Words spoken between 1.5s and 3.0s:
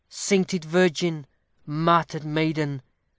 martyr'd maiden!